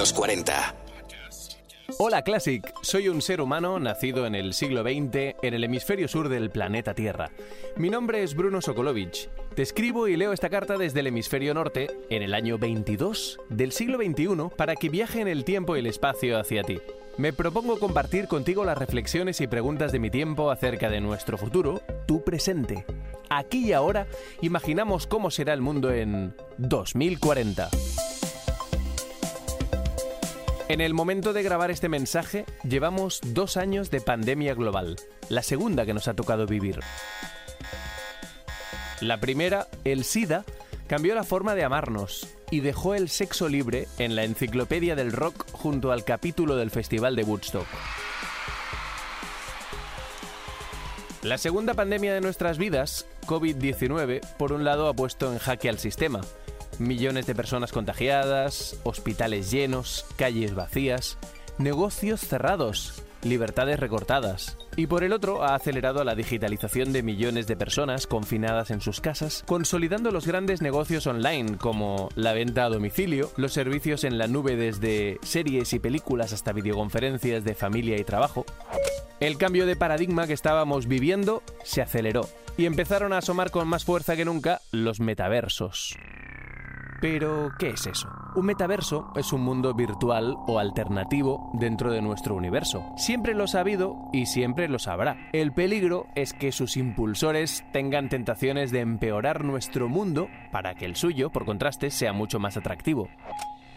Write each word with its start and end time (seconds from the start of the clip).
los 0.00 0.14
40. 0.14 0.74
Hola 1.98 2.22
Classic, 2.22 2.64
soy 2.80 3.10
un 3.10 3.20
ser 3.20 3.42
humano 3.42 3.78
nacido 3.78 4.24
en 4.24 4.34
el 4.34 4.54
siglo 4.54 4.80
XX 4.80 5.36
en 5.42 5.52
el 5.52 5.62
hemisferio 5.62 6.08
sur 6.08 6.30
del 6.30 6.48
planeta 6.48 6.94
Tierra. 6.94 7.30
Mi 7.76 7.90
nombre 7.90 8.22
es 8.22 8.34
Bruno 8.34 8.62
Sokolovich. 8.62 9.28
Te 9.54 9.60
escribo 9.60 10.08
y 10.08 10.16
leo 10.16 10.32
esta 10.32 10.48
carta 10.48 10.78
desde 10.78 11.00
el 11.00 11.08
hemisferio 11.08 11.52
norte 11.52 11.90
en 12.08 12.22
el 12.22 12.32
año 12.32 12.56
22 12.56 13.40
del 13.50 13.72
siglo 13.72 13.98
XXI 13.98 14.56
para 14.56 14.74
que 14.74 14.88
viaje 14.88 15.20
en 15.20 15.28
el 15.28 15.44
tiempo 15.44 15.76
y 15.76 15.80
el 15.80 15.86
espacio 15.86 16.40
hacia 16.40 16.62
ti. 16.62 16.80
Me 17.18 17.34
propongo 17.34 17.78
compartir 17.78 18.26
contigo 18.26 18.64
las 18.64 18.78
reflexiones 18.78 19.42
y 19.42 19.48
preguntas 19.48 19.92
de 19.92 19.98
mi 19.98 20.08
tiempo 20.08 20.50
acerca 20.50 20.88
de 20.88 21.02
nuestro 21.02 21.36
futuro, 21.36 21.82
tu 22.06 22.24
presente. 22.24 22.86
Aquí 23.28 23.66
y 23.66 23.72
ahora 23.74 24.06
imaginamos 24.40 25.06
cómo 25.06 25.30
será 25.30 25.52
el 25.52 25.60
mundo 25.60 25.92
en 25.92 26.34
2040. 26.56 27.68
En 30.70 30.80
el 30.80 30.94
momento 30.94 31.32
de 31.32 31.42
grabar 31.42 31.72
este 31.72 31.88
mensaje, 31.88 32.44
llevamos 32.62 33.18
dos 33.26 33.56
años 33.56 33.90
de 33.90 34.00
pandemia 34.00 34.54
global, 34.54 34.94
la 35.28 35.42
segunda 35.42 35.84
que 35.84 35.94
nos 35.94 36.06
ha 36.06 36.14
tocado 36.14 36.46
vivir. 36.46 36.78
La 39.00 39.18
primera, 39.18 39.66
el 39.82 40.04
SIDA, 40.04 40.44
cambió 40.86 41.16
la 41.16 41.24
forma 41.24 41.56
de 41.56 41.64
amarnos 41.64 42.28
y 42.52 42.60
dejó 42.60 42.94
el 42.94 43.08
sexo 43.08 43.48
libre 43.48 43.88
en 43.98 44.14
la 44.14 44.22
enciclopedia 44.22 44.94
del 44.94 45.10
rock 45.10 45.44
junto 45.50 45.90
al 45.90 46.04
capítulo 46.04 46.54
del 46.54 46.70
Festival 46.70 47.16
de 47.16 47.24
Woodstock. 47.24 47.66
La 51.22 51.36
segunda 51.36 51.74
pandemia 51.74 52.14
de 52.14 52.20
nuestras 52.20 52.58
vidas, 52.58 53.06
COVID-19, 53.26 54.20
por 54.36 54.52
un 54.52 54.62
lado 54.62 54.88
ha 54.88 54.94
puesto 54.94 55.32
en 55.32 55.38
jaque 55.38 55.68
al 55.68 55.80
sistema, 55.80 56.20
millones 56.80 57.26
de 57.26 57.34
personas 57.34 57.72
contagiadas, 57.72 58.80
hospitales 58.82 59.50
llenos, 59.50 60.06
calles 60.16 60.54
vacías, 60.54 61.18
negocios 61.58 62.20
cerrados, 62.20 63.02
libertades 63.22 63.78
recortadas. 63.78 64.56
Y 64.76 64.86
por 64.86 65.04
el 65.04 65.12
otro, 65.12 65.42
ha 65.42 65.54
acelerado 65.54 66.04
la 66.04 66.14
digitalización 66.14 66.92
de 66.92 67.02
millones 67.02 67.46
de 67.46 67.56
personas 67.56 68.06
confinadas 68.06 68.70
en 68.70 68.80
sus 68.80 69.00
casas, 69.00 69.44
consolidando 69.46 70.10
los 70.10 70.26
grandes 70.26 70.62
negocios 70.62 71.06
online 71.06 71.58
como 71.58 72.08
la 72.14 72.32
venta 72.32 72.64
a 72.64 72.70
domicilio, 72.70 73.30
los 73.36 73.52
servicios 73.52 74.04
en 74.04 74.16
la 74.16 74.26
nube 74.26 74.56
desde 74.56 75.18
series 75.22 75.72
y 75.72 75.78
películas 75.78 76.32
hasta 76.32 76.52
videoconferencias 76.52 77.44
de 77.44 77.54
familia 77.54 77.98
y 77.98 78.04
trabajo. 78.04 78.46
El 79.20 79.36
cambio 79.36 79.66
de 79.66 79.76
paradigma 79.76 80.26
que 80.26 80.32
estábamos 80.32 80.86
viviendo 80.86 81.42
se 81.62 81.82
aceleró 81.82 82.26
y 82.56 82.64
empezaron 82.64 83.12
a 83.12 83.18
asomar 83.18 83.50
con 83.50 83.68
más 83.68 83.84
fuerza 83.84 84.16
que 84.16 84.24
nunca 84.24 84.62
los 84.70 84.98
metaversos. 85.00 85.96
Pero, 87.00 87.50
¿qué 87.58 87.70
es 87.70 87.86
eso? 87.86 88.08
Un 88.34 88.46
metaverso 88.46 89.10
es 89.16 89.32
un 89.32 89.42
mundo 89.42 89.74
virtual 89.74 90.36
o 90.46 90.58
alternativo 90.58 91.50
dentro 91.54 91.90
de 91.90 92.02
nuestro 92.02 92.34
universo. 92.34 92.84
Siempre 92.96 93.34
lo 93.34 93.44
ha 93.44 93.60
habido 93.60 93.96
y 94.12 94.26
siempre 94.26 94.68
lo 94.68 94.78
sabrá. 94.78 95.16
El 95.32 95.52
peligro 95.52 96.06
es 96.14 96.34
que 96.34 96.52
sus 96.52 96.76
impulsores 96.76 97.64
tengan 97.72 98.08
tentaciones 98.08 98.70
de 98.70 98.80
empeorar 98.80 99.44
nuestro 99.44 99.88
mundo 99.88 100.28
para 100.52 100.74
que 100.74 100.84
el 100.84 100.94
suyo, 100.94 101.30
por 101.30 101.46
contraste, 101.46 101.90
sea 101.90 102.12
mucho 102.12 102.38
más 102.38 102.56
atractivo. 102.56 103.08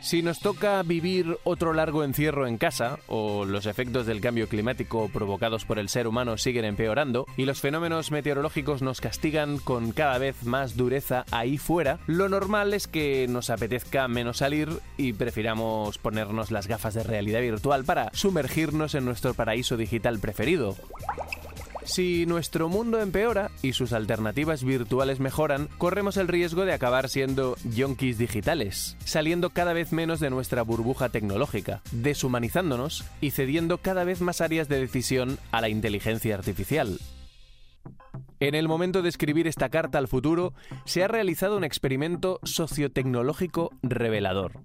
Si 0.04 0.22
nos 0.22 0.40
toca 0.40 0.84
vivir 0.84 1.38
otro 1.46 1.72
largo 1.72 2.04
encierro 2.04 2.46
en 2.46 2.58
casa, 2.58 3.00
o 3.08 3.46
los 3.46 3.66
efectos 3.66 4.06
del 4.06 4.20
cambio 4.20 4.50
climático 4.50 5.08
provocados 5.08 5.64
por 5.64 5.80
el 5.80 5.88
ser 5.88 6.08
humano 6.08 6.38
siguen 6.38 6.66
empeorando, 6.66 7.26
y 7.38 7.46
los 7.46 7.62
fenómenos 7.62 8.12
meteorológicos 8.12 8.82
nos 8.82 9.00
castigan 9.00 9.60
con 9.60 9.94
cada 9.94 10.18
vez 10.18 10.44
más 10.44 10.76
dureza 10.76 11.24
ahí 11.32 11.58
fuera, 11.58 12.00
lo 12.06 12.28
normal 12.28 12.74
es 12.74 12.90
que 12.90 13.28
nos 13.30 13.50
apetezca 13.50 14.10
menos 14.10 14.40
salir 14.40 14.68
y 14.98 15.14
prefiramos 15.14 15.98
ponernos 16.00 16.52
las 16.52 16.68
gafas 16.68 16.96
de 16.96 17.04
realidad 17.04 17.40
virtual 17.40 17.86
para 17.86 18.10
sumergirnos 18.14 18.96
en 18.96 19.06
nuestro 19.06 19.34
paraíso 19.34 19.78
digital 19.78 20.20
preferido. 20.20 20.76
Si 21.86 22.26
nuestro 22.26 22.70
mundo 22.70 23.02
empeora 23.02 23.52
y 23.62 23.74
sus 23.74 23.94
alternativas 23.94 24.64
virtuales 24.64 25.20
mejoran, 25.20 25.68
corremos 25.78 26.18
el 26.18 26.28
riesgo 26.28 26.66
de 26.66 26.74
acabar 26.74 27.10
siendo 27.10 27.56
yonkis 27.70 28.18
digitales, 28.18 28.96
saliendo 29.04 29.50
cada 29.50 29.74
vez 29.74 29.92
menos 29.92 30.20
de 30.20 30.30
nuestra 30.30 30.62
burbuja 30.62 31.10
tecnológica, 31.10 31.82
deshumanizándonos 31.92 33.04
y 33.20 33.32
cediendo 33.32 33.80
cada 33.80 34.06
vez 34.06 34.22
más 34.22 34.40
áreas 34.42 34.70
de 34.70 34.80
decisión 34.80 35.38
a 35.52 35.62
la 35.62 35.70
inteligencia 35.70 36.36
artificial. 36.36 37.00
En 38.40 38.56
el 38.56 38.68
momento 38.68 39.02
de 39.02 39.10
escribir 39.10 39.48
esta 39.48 39.70
carta 39.70 39.98
al 39.98 40.08
futuro, 40.08 40.54
se 40.86 41.04
ha 41.04 41.08
realizado 41.08 41.58
un 41.58 41.64
experimento 41.64 42.40
sociotecnológico 42.44 43.72
revelador. 43.82 44.60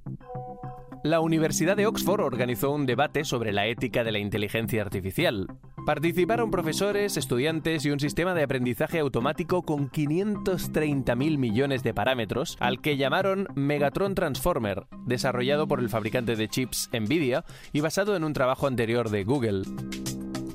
La 1.04 1.20
Universidad 1.20 1.76
de 1.76 1.86
Oxford 1.86 2.22
organizó 2.22 2.72
un 2.72 2.84
debate 2.84 3.24
sobre 3.24 3.52
la 3.52 3.66
ética 3.66 4.02
de 4.02 4.10
la 4.10 4.18
inteligencia 4.18 4.82
artificial. 4.82 5.46
Participaron 5.88 6.50
profesores, 6.50 7.16
estudiantes 7.16 7.86
y 7.86 7.90
un 7.90 7.98
sistema 7.98 8.34
de 8.34 8.42
aprendizaje 8.42 8.98
automático 8.98 9.62
con 9.62 9.90
530.000 9.90 11.38
millones 11.38 11.82
de 11.82 11.94
parámetros, 11.94 12.58
al 12.60 12.82
que 12.82 12.98
llamaron 12.98 13.48
Megatron 13.54 14.14
Transformer, 14.14 14.86
desarrollado 15.06 15.66
por 15.66 15.80
el 15.80 15.88
fabricante 15.88 16.36
de 16.36 16.46
chips 16.46 16.90
Nvidia 16.92 17.46
y 17.72 17.80
basado 17.80 18.16
en 18.16 18.24
un 18.24 18.34
trabajo 18.34 18.66
anterior 18.66 19.08
de 19.08 19.24
Google. 19.24 19.62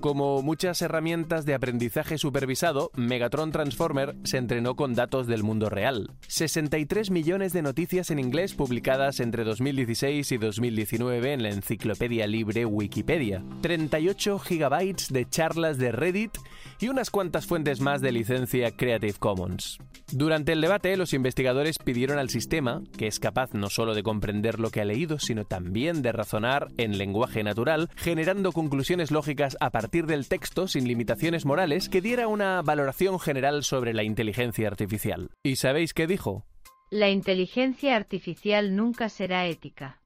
Como 0.03 0.41
muchas 0.41 0.81
herramientas 0.81 1.45
de 1.45 1.53
aprendizaje 1.53 2.17
supervisado, 2.17 2.91
Megatron 2.97 3.53
Transformer 3.53 4.17
se 4.25 4.35
entrenó 4.35 4.75
con 4.75 4.95
datos 4.95 5.27
del 5.27 5.43
mundo 5.43 5.69
real. 5.69 6.11
63 6.27 7.09
millones 7.09 7.53
de 7.53 7.61
noticias 7.61 8.11
en 8.11 8.19
inglés 8.19 8.53
publicadas 8.53 9.21
entre 9.21 9.45
2016 9.45 10.29
y 10.29 10.37
2019 10.37 11.31
en 11.31 11.43
la 11.43 11.51
enciclopedia 11.51 12.27
libre 12.27 12.65
Wikipedia. 12.65 13.45
38 13.61 14.39
gigabytes 14.39 15.07
de 15.07 15.25
charlas 15.29 15.77
de 15.77 15.93
Reddit 15.93 16.37
y 16.81 16.89
unas 16.89 17.09
cuantas 17.09 17.45
fuentes 17.45 17.79
más 17.79 18.01
de 18.01 18.11
licencia 18.11 18.71
Creative 18.71 19.17
Commons. 19.17 19.77
Durante 20.11 20.51
el 20.51 20.59
debate, 20.59 20.97
los 20.97 21.13
investigadores 21.13 21.79
pidieron 21.79 22.19
al 22.19 22.29
sistema, 22.29 22.81
que 22.97 23.07
es 23.07 23.21
capaz 23.21 23.53
no 23.53 23.69
solo 23.69 23.95
de 23.95 24.03
comprender 24.03 24.59
lo 24.59 24.69
que 24.69 24.81
ha 24.81 24.85
leído, 24.85 25.17
sino 25.17 25.45
también 25.45 26.01
de 26.01 26.11
razonar 26.11 26.67
en 26.77 26.97
lenguaje 26.97 27.41
natural, 27.41 27.89
generando 27.95 28.51
conclusiones 28.51 29.09
lógicas 29.09 29.55
a 29.61 29.69
partir 29.69 29.92
del 30.01 30.27
texto 30.27 30.67
sin 30.67 30.87
limitaciones 30.87 31.45
morales, 31.45 31.87
que 31.87 32.01
diera 32.01 32.27
una 32.27 32.61
valoración 32.61 33.19
general 33.19 33.63
sobre 33.63 33.93
la 33.93 34.03
inteligencia 34.03 34.67
artificial. 34.67 35.29
¿Y 35.43 35.57
sabéis 35.57 35.93
qué 35.93 36.07
dijo? 36.07 36.45
La 36.89 37.09
inteligencia 37.09 37.95
artificial 37.95 38.75
nunca 38.75 39.09
será 39.09 39.45
ética. 39.45 40.01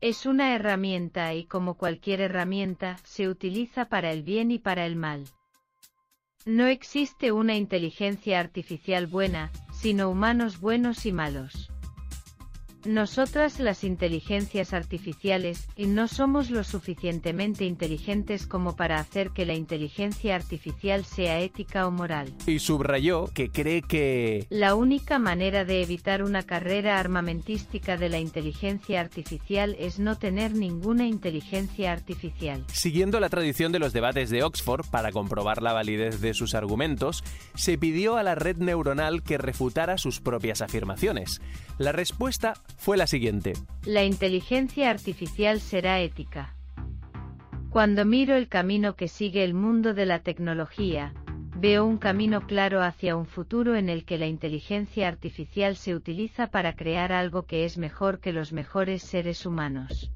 Es 0.00 0.26
una 0.26 0.54
herramienta 0.54 1.32
y 1.34 1.44
como 1.44 1.76
cualquier 1.76 2.20
herramienta, 2.20 2.98
se 3.04 3.28
utiliza 3.28 3.86
para 3.86 4.10
el 4.10 4.22
bien 4.22 4.50
y 4.50 4.58
para 4.58 4.84
el 4.84 4.96
mal. 4.96 5.24
No 6.44 6.66
existe 6.66 7.30
una 7.30 7.54
inteligencia 7.54 8.40
artificial 8.40 9.06
buena, 9.06 9.50
sino 9.72 10.10
humanos 10.10 10.60
buenos 10.60 11.06
y 11.06 11.12
malos. 11.12 11.71
Nosotras 12.84 13.60
las 13.60 13.84
inteligencias 13.84 14.72
artificiales, 14.72 15.68
y 15.76 15.86
no 15.86 16.08
somos 16.08 16.50
lo 16.50 16.64
suficientemente 16.64 17.64
inteligentes 17.64 18.46
como 18.46 18.74
para 18.74 18.98
hacer 18.98 19.30
que 19.30 19.46
la 19.46 19.54
inteligencia 19.54 20.34
artificial 20.34 21.04
sea 21.04 21.38
ética 21.40 21.86
o 21.86 21.92
moral. 21.92 22.32
Y 22.46 22.58
subrayó 22.58 23.26
que 23.32 23.50
cree 23.50 23.82
que... 23.82 24.46
La 24.50 24.74
única 24.74 25.18
manera 25.20 25.64
de 25.64 25.82
evitar 25.82 26.24
una 26.24 26.42
carrera 26.42 26.98
armamentística 26.98 27.96
de 27.96 28.08
la 28.08 28.18
inteligencia 28.18 29.00
artificial 29.00 29.76
es 29.78 30.00
no 30.00 30.18
tener 30.18 30.54
ninguna 30.54 31.06
inteligencia 31.06 31.92
artificial. 31.92 32.64
Siguiendo 32.72 33.20
la 33.20 33.28
tradición 33.28 33.70
de 33.70 33.78
los 33.78 33.92
debates 33.92 34.30
de 34.30 34.42
Oxford 34.42 34.86
para 34.90 35.12
comprobar 35.12 35.62
la 35.62 35.72
validez 35.72 36.20
de 36.20 36.34
sus 36.34 36.54
argumentos, 36.54 37.22
se 37.54 37.78
pidió 37.78 38.16
a 38.16 38.22
la 38.22 38.34
red 38.34 38.56
neuronal 38.56 39.22
que 39.22 39.38
refutara 39.38 39.98
sus 39.98 40.20
propias 40.20 40.62
afirmaciones. 40.62 41.40
La 41.78 41.92
respuesta 41.92 42.54
fue 42.82 42.96
la 42.96 43.06
siguiente. 43.06 43.52
La 43.86 44.02
inteligencia 44.02 44.90
artificial 44.90 45.60
será 45.60 46.00
ética. 46.00 46.56
Cuando 47.70 48.04
miro 48.04 48.34
el 48.34 48.48
camino 48.48 48.96
que 48.96 49.06
sigue 49.06 49.44
el 49.44 49.54
mundo 49.54 49.94
de 49.94 50.04
la 50.04 50.18
tecnología, 50.18 51.14
veo 51.56 51.86
un 51.86 51.96
camino 51.96 52.44
claro 52.44 52.82
hacia 52.82 53.14
un 53.14 53.26
futuro 53.26 53.76
en 53.76 53.88
el 53.88 54.04
que 54.04 54.18
la 54.18 54.26
inteligencia 54.26 55.06
artificial 55.06 55.76
se 55.76 55.94
utiliza 55.94 56.48
para 56.48 56.74
crear 56.74 57.12
algo 57.12 57.44
que 57.44 57.64
es 57.64 57.78
mejor 57.78 58.18
que 58.18 58.32
los 58.32 58.52
mejores 58.52 59.04
seres 59.04 59.46
humanos. 59.46 60.10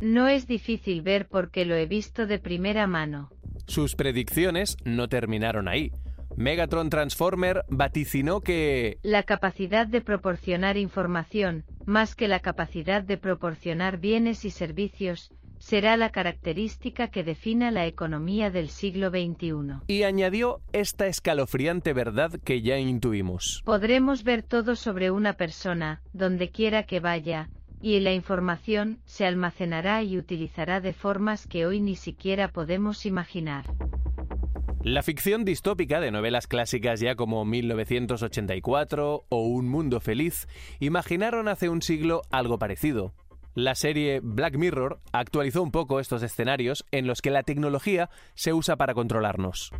No 0.00 0.28
es 0.28 0.46
difícil 0.46 1.02
ver 1.02 1.28
porque 1.28 1.66
lo 1.66 1.74
he 1.74 1.84
visto 1.84 2.26
de 2.26 2.38
primera 2.38 2.86
mano. 2.86 3.28
Sus 3.66 3.96
predicciones 3.96 4.78
no 4.86 5.08
terminaron 5.08 5.68
ahí. 5.68 5.92
Megatron 6.40 6.88
Transformer 6.88 7.66
vaticinó 7.68 8.40
que... 8.40 8.98
La 9.02 9.24
capacidad 9.24 9.86
de 9.86 10.00
proporcionar 10.00 10.78
información, 10.78 11.64
más 11.84 12.14
que 12.14 12.28
la 12.28 12.40
capacidad 12.40 13.02
de 13.02 13.18
proporcionar 13.18 13.98
bienes 13.98 14.46
y 14.46 14.50
servicios, 14.50 15.34
será 15.58 15.98
la 15.98 16.08
característica 16.08 17.08
que 17.08 17.24
defina 17.24 17.70
la 17.70 17.84
economía 17.84 18.50
del 18.50 18.70
siglo 18.70 19.10
XXI. 19.10 19.82
Y 19.86 20.04
añadió 20.04 20.62
esta 20.72 21.08
escalofriante 21.08 21.92
verdad 21.92 22.40
que 22.42 22.62
ya 22.62 22.78
intuimos. 22.78 23.60
Podremos 23.66 24.24
ver 24.24 24.42
todo 24.42 24.76
sobre 24.76 25.10
una 25.10 25.34
persona, 25.34 26.00
donde 26.14 26.48
quiera 26.48 26.84
que 26.84 27.00
vaya, 27.00 27.50
Y 27.82 28.00
la 28.00 28.12
información 28.12 28.98
se 29.04 29.26
almacenará 29.26 30.02
y 30.02 30.16
utilizará 30.16 30.80
de 30.80 30.94
formas 30.94 31.46
que 31.46 31.66
hoy 31.66 31.80
ni 31.80 31.96
siquiera 31.96 32.48
podemos 32.48 33.04
imaginar. 33.04 33.64
La 34.82 35.02
ficción 35.02 35.44
distópica 35.44 36.00
de 36.00 36.10
novelas 36.10 36.46
clásicas 36.46 37.00
ya 37.00 37.14
como 37.14 37.44
1984 37.44 39.26
o 39.28 39.42
Un 39.42 39.68
Mundo 39.68 40.00
Feliz 40.00 40.48
imaginaron 40.78 41.48
hace 41.48 41.68
un 41.68 41.82
siglo 41.82 42.22
algo 42.30 42.58
parecido. 42.58 43.12
La 43.54 43.74
serie 43.74 44.20
Black 44.22 44.56
Mirror 44.56 44.98
actualizó 45.12 45.62
un 45.62 45.70
poco 45.70 46.00
estos 46.00 46.22
escenarios 46.22 46.86
en 46.92 47.06
los 47.06 47.20
que 47.20 47.30
la 47.30 47.42
tecnología 47.42 48.08
se 48.34 48.54
usa 48.54 48.76
para 48.76 48.94
controlarnos. 48.94 49.70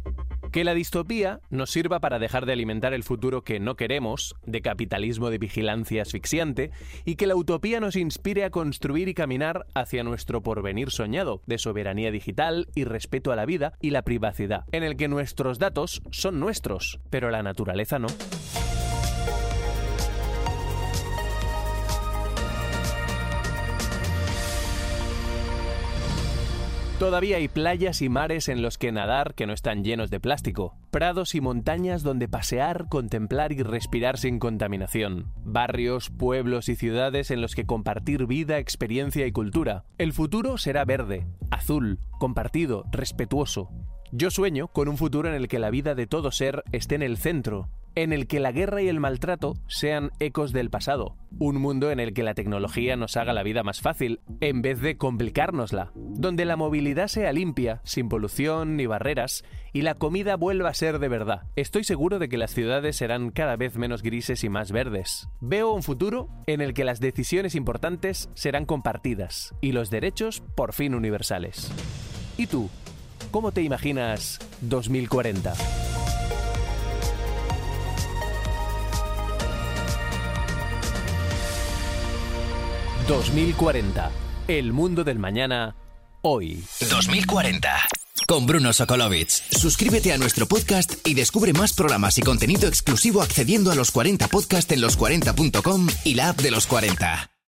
Que 0.53 0.65
la 0.65 0.75
distopía 0.75 1.41
nos 1.51 1.71
sirva 1.71 2.01
para 2.01 2.19
dejar 2.19 2.45
de 2.45 2.53
alimentar 2.53 2.93
el 2.93 3.05
futuro 3.05 3.43
que 3.43 3.61
no 3.61 3.77
queremos, 3.77 4.35
de 4.47 4.63
capitalismo 4.63 5.31
de 5.31 5.39
vigilancia 5.39 6.03
asfixiante, 6.03 6.73
y 7.05 7.15
que 7.15 7.29
la 7.29 7.37
utopía 7.37 7.79
nos 7.79 7.95
inspire 7.95 8.45
a 8.45 8.51
construir 8.51 9.09
y 9.09 9.15
caminar 9.15 9.67
hacia 9.75 10.03
nuestro 10.03 10.43
porvenir 10.43 10.91
soñado, 10.91 11.43
de 11.47 11.59
soberanía 11.59 12.11
digital 12.11 12.67
y 12.75 12.85
respeto 12.85 13.31
a 13.31 13.37
la 13.37 13.47
vida 13.47 13.75
y 13.81 13.91
la 13.91 14.03
privacidad, 14.03 14.65
en 14.73 14.83
el 14.83 14.97
que 14.97 15.07
nuestros 15.07 15.61
datos 15.61 16.03
son 16.11 16.41
nuestros, 16.41 16.99
pero 17.11 17.31
la 17.31 17.43
naturaleza 17.43 18.01
no. 18.01 18.09
Todavía 27.01 27.39
hay 27.39 27.49
playas 27.49 28.03
y 28.03 28.11
mares 28.11 28.51
en 28.51 28.61
los 28.61 28.77
que 28.77 28.93
nadar 28.93 29.33
que 29.33 29.47
no 29.47 29.55
están 29.55 29.85
llenos 29.85 30.11
de 30.11 30.21
plástico, 30.21 30.77
prados 30.91 31.35
y 31.35 31.41
montañas 31.41 32.03
donde 32.03 32.29
pasear, 32.29 32.89
contemplar 32.91 33.53
y 33.53 33.63
respirar 33.63 34.19
sin 34.19 34.39
contaminación, 34.39 35.33
barrios, 35.43 36.11
pueblos 36.11 36.69
y 36.69 36.77
ciudades 36.77 37.31
en 37.31 37.41
los 37.41 37.55
que 37.55 37.65
compartir 37.65 38.27
vida, 38.27 38.59
experiencia 38.59 39.27
y 39.27 39.33
cultura. 39.33 39.87
El 39.97 40.13
futuro 40.13 40.59
será 40.59 40.85
verde, 40.85 41.27
azul, 41.51 42.01
compartido, 42.19 42.85
respetuoso. 42.93 43.71
Yo 44.13 44.31
sueño 44.31 44.69
con 44.69 44.87
un 44.87 44.99
futuro 44.99 45.31
en 45.31 45.35
el 45.35 45.49
que 45.49 45.59
la 45.59 45.71
vida 45.71 45.95
de 45.95 46.07
todo 46.07 46.31
ser 46.31 46.65
esté 46.71 46.97
en 46.97 47.03
el 47.03 47.17
centro, 47.17 47.71
en 47.95 48.13
el 48.13 48.27
que 48.27 48.41
la 48.41 48.53
guerra 48.53 48.83
y 48.83 48.89
el 48.89 49.01
maltrato 49.01 49.55
sean 49.67 50.11
ecos 50.19 50.53
del 50.53 50.71
pasado, 50.71 51.17
un 51.39 51.57
mundo 51.57 51.91
en 51.91 52.01
el 52.01 52.13
que 52.13 52.23
la 52.23 52.35
tecnología 52.35 52.97
nos 52.97 53.17
haga 53.17 53.33
la 53.33 53.43
vida 53.43 53.63
más 53.63 53.81
fácil 53.81 54.21
en 54.41 54.63
vez 54.63 54.81
de 54.81 54.97
complicárnosla, 54.97 55.93
donde 55.95 56.45
la 56.45 56.57
movilidad 56.57 57.09
sea 57.09 57.33
limpia, 57.33 57.81
sin 57.85 58.09
polución 58.09 58.77
ni 58.77 58.87
barreras, 58.87 59.45
y 59.73 59.83
la 59.83 59.95
comida 59.95 60.37
vuelva 60.37 60.69
a 60.69 60.75
ser 60.75 60.99
de 60.99 61.09
verdad. 61.09 61.43
Estoy 61.57 61.85
seguro 61.85 62.19
de 62.19 62.29
que 62.29 62.39
las 62.39 62.53
ciudades 62.53 62.97
serán 62.97 63.31
cada 63.31 63.57
vez 63.57 63.77
menos 63.77 64.03
grises 64.03 64.45
y 64.45 64.49
más 64.49 64.73
verdes. 64.73 65.29
Veo 65.41 65.73
un 65.73 65.83
futuro 65.83 66.29
en 66.47 66.61
el 66.61 66.75
que 66.75 66.85
las 66.85 67.01
decisiones 67.01 67.55
importantes 67.55 68.29
serán 68.35 68.67
compartidas 68.67 69.55
y 69.61 69.73
los 69.73 69.91
derechos 69.91 70.43
por 70.55 70.73
fin 70.73 70.95
universales. 70.95 71.73
¿Y 72.37 72.47
tú? 72.47 72.71
¿Cómo 73.31 73.53
te 73.53 73.63
imaginas 73.63 74.39
2040? 74.63 75.80
2040. 83.11 84.09
El 84.47 84.73
mundo 84.73 85.03
del 85.03 85.19
mañana, 85.19 85.75
hoy. 86.23 86.63
2040. 86.89 87.69
Con 88.29 88.47
Bruno 88.47 88.73
Sokolovic. 88.73 89.31
Suscríbete 89.31 90.13
a 90.13 90.19
nuestro 90.19 90.47
podcast 90.47 91.05
y 91.05 91.15
descubre 91.15 91.53
más 91.53 91.73
programas 91.73 92.19
y 92.19 92.23
contenido 92.23 92.69
exclusivo 92.69 93.21
accediendo 93.21 93.73
a 93.73 93.75
los 93.75 93.91
40 93.91 94.29
podcast 94.29 94.71
en 94.71 94.81
los40.com 94.81 95.89
y 96.05 96.15
la 96.15 96.29
app 96.29 96.41
de 96.41 96.53
los 96.53 96.69
40. 96.69 97.30